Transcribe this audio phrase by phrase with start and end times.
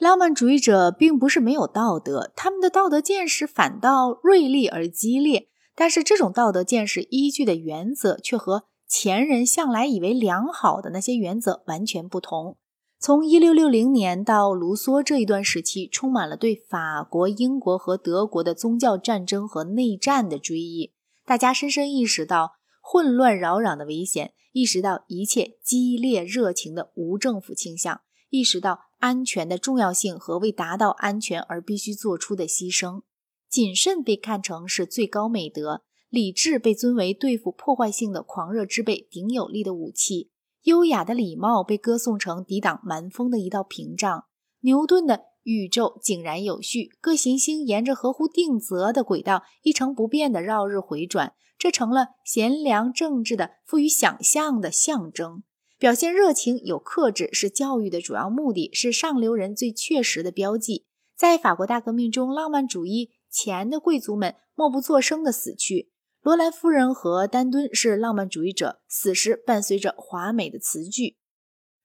[0.00, 12.56] 浪漫主义者并不是没有道德，他们的道德见识反倒锐利而激烈，但是这种道德见识依据的原则却和前人向来以为良好的那些原则完全不同。
[12.98, 20.94] 从一六六零年到卢梭这一段时期，充满了对法国、英国和德国的宗教战争和内战的追忆。
[21.26, 33.02] 大家深深意识到混乱扰攘的危险，意识到一切激烈热情的无政府倾向，意识到安全的重要性和为达到安全而必须做出的牺牲。
[33.48, 40.30] 谨慎被看成是最高美德，理智被尊为对付破坏性的狂热之辈顶有力的武器。
[40.62, 44.24] 优雅的礼貌被歌颂成抵挡蛮风的一道屏障。
[44.60, 55.42] 牛顿的宇宙井然有序，各行星沿着合乎定则的轨道一成不变地绕日回转，这成了贤良政治的富于想象的象征。
[55.80, 60.84] 表现热情有克制是教育的主要目的，是上流人最确实的标记。
[61.16, 65.90] 在法国大革命中，浪漫主义前的贵族们默不作声地死去。
[66.20, 71.16] 罗兰夫人和丹敦是浪漫主义者，死时伴随着华美的词句。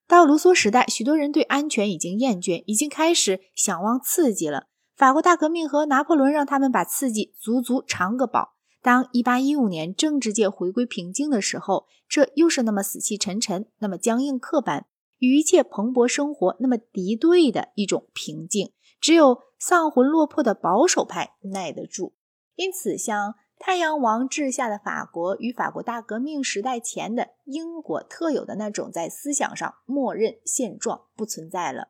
[0.10, 4.68] 到卢梭时代，许多人对安全已经厌倦，已经开始想望刺激了。
[4.98, 8.55] 法国大革命和拿破仑让他们把刺激足足尝个饱。
[8.86, 14.86] 当1815年政治界回归平静的时候，这又是那么死气沉沉，那么僵硬刻板，
[15.18, 18.74] 与一切蓬勃生活那么敌对的一种平静。
[19.02, 22.14] 只有丧魂落魄的保守派耐得住。
[22.54, 23.34] 因此，像。
[23.58, 31.88] 太阳王治下的法国与法国大革命时代前的英国特有的那种在思想上默认现状不存在了。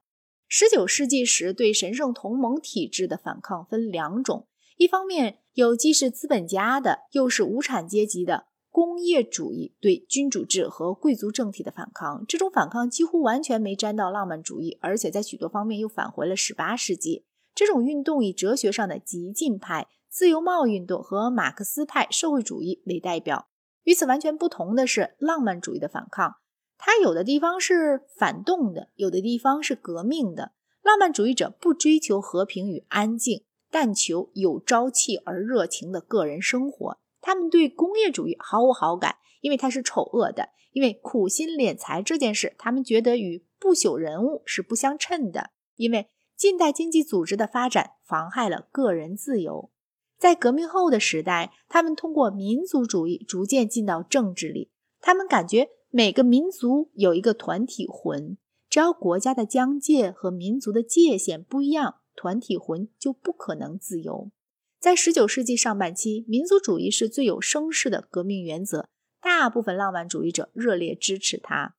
[0.48, 17.26] 十九世纪时对神圣同盟体制的反抗分两种：一方面有既是资本家的又是无产阶级的工业主义对君主制和贵族政体的反抗，这种反抗几乎完全没沾到浪漫主义，而且在许多方面又返回了十八世纪。
[17.54, 19.88] 这种运动以哲学上的激进派。
[20.10, 23.50] 自由贸易运动和马克思派社会主义为代表。
[23.84, 26.36] 与此完全不同的是，浪漫主义的反抗，
[26.78, 30.54] 它有的地方是反动的，有的地方是革命的。
[30.82, 33.45] 浪漫主义者不追求和平与安静，
[33.76, 36.98] 但求有朝气而热情的个人生活。
[37.20, 40.52] 他们对工业主义毫无好感，因为它是丑恶的。
[40.72, 45.50] 因为苦心敛财这件事，他们觉得与不朽人物是不相称的。
[45.76, 49.70] 因为近代经济组织的发展妨害了个人自由。
[50.18, 54.72] 在革命后的时代，他们通过民族主义逐渐进到政治里。
[55.02, 58.38] 他们感觉每个民族有一个团体魂，
[58.70, 64.32] 只要国家的疆界和民族的界限不一样，团体魂就不可能自由。
[64.80, 68.90] 在19世纪上半期，民族主义是最有声势的革命原则，
[69.22, 71.76] 大部分浪漫主义者热烈支持它。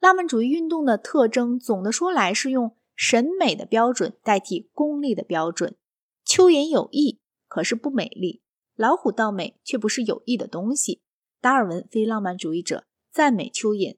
[0.00, 5.76] 浪漫主义运动的特征，总的说来是用审美的标准代替功利的标准。
[6.26, 7.20] 蚯蚓有益。
[7.48, 8.42] 可是不美丽，
[8.74, 11.00] 老虎倒美却不是有益的东西。
[11.40, 13.96] 达尔文非浪漫主义者赞美蚯蚓，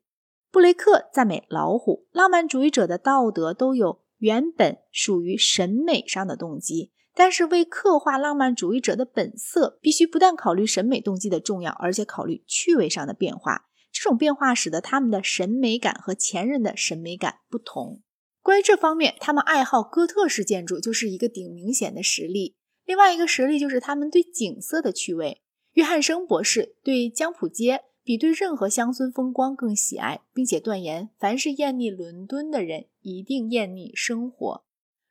[0.50, 2.06] 布雷克赞美老虎。
[2.12, 13.66] 浪漫主义者的道德都有原本属于审美上的动机，但是为刻画浪漫主义者的本色，必须不但考虑审美动机的重要，而且考虑趣味上的变化。
[13.92, 18.02] 这种变化使得他们的审美感和前人的审美感不同。
[18.42, 22.56] 关于这方面，他们爱好哥特式建筑就是一个顶明显的实例。
[22.84, 25.42] 另外一个实例就是他们对景色的趣味。
[25.72, 34.64] 约翰生博士对江浦街比对任何乡村风光更喜爱，并且断言，凡是厌腻伦敦的人，一定厌腻生活。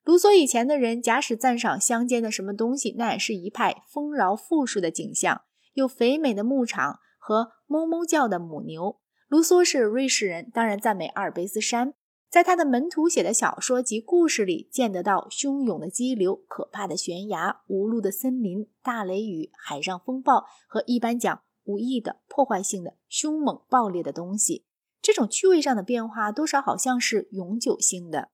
[0.03, 5.41] 卢梭以前的人，假使赞赏乡间的什么东西，那也是一派丰饶富庶的景象，
[5.73, 8.99] 有肥美的牧场和哞哞叫的母牛。
[9.27, 11.93] 卢梭是瑞士人，当然赞美阿尔卑斯山。
[12.31, 24.65] 在他的门徒写的小说及故事里，见得到汹涌的激流、可怕的悬崖、无路的森林、大雷雨、海上风暴和一般讲无意的破坏性的凶猛暴烈的东西。
[24.99, 28.29] 这种趣味上的变化，多少好像是永久性的。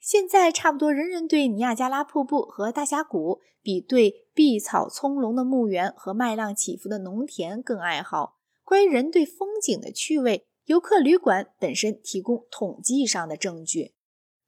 [0.00, 8.38] 现在差不多人人对尼亚加拉瀑布和大峡谷，比对碧草葱茏的墓园和麦浪起伏的农田更爱好。
[8.64, 10.46] 关于人对风景的趣味。
[10.64, 13.94] 游客旅馆本身提供统计上的证据。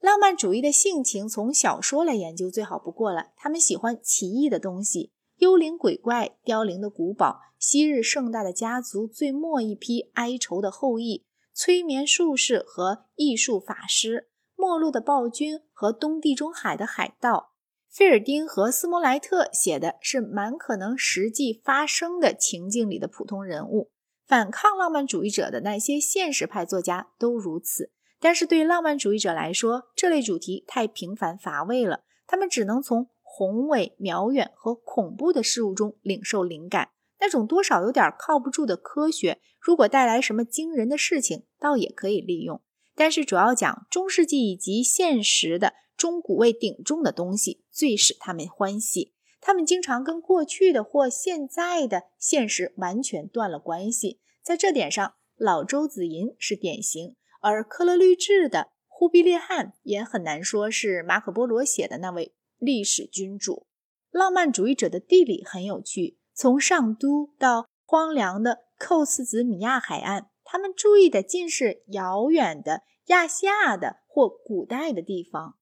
[0.01, 3.29] 浪漫主义的性情从小说来研究最好不过了。
[3.37, 17.55] 他们喜欢奇异的东西，幽灵鬼怪、凋零的古堡、昔日盛大的家族最末一批哀愁的后裔、催眠术士和艺术法师、末路的暴君和东地中海的海盗。
[17.89, 23.91] 菲尔丁和斯摩莱特写的是蛮可能实际发生的情境里的普通人物。
[24.27, 27.91] 反抗浪漫主义者的那些现实派作家都如此，
[28.21, 33.09] 但是对浪漫主义者来说，这类主题太平凡乏味了，他们只能从
[33.41, 36.91] 宏伟、渺远和恐怖的事物中领受灵感。
[37.21, 42.61] 那种多少有点靠不住的科学，如果带来什么惊人的事情，倒也可以利用。
[42.95, 49.15] 但是主要讲中世纪以及现实的中古味鼎重的东西，最使他们欢喜。
[49.41, 54.21] 他们经常跟过去的或现在的现实完全断了关系。
[54.43, 63.67] 在这点上，老周子吟是典型，而科勒律治的忽必烈汗也很难说是马可波罗写的那位历史君主。
[64.13, 66.19] 浪漫主义者的地理很有趣。
[66.33, 75.59] 从上都到荒凉的寇斯子米亚海岸，他们注意的尽是遥远的亚细亚的或古代的地方。